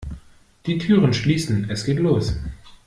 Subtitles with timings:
[0.65, 2.33] Die Türen schließen, es geht los!